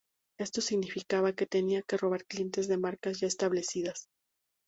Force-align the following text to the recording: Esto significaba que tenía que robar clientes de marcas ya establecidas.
Esto 0.39 0.61
significaba 0.61 1.35
que 1.35 1.45
tenía 1.45 1.83
que 1.83 1.95
robar 1.95 2.25
clientes 2.25 2.67
de 2.67 2.79
marcas 2.79 3.19
ya 3.19 3.27
establecidas. 3.27 4.07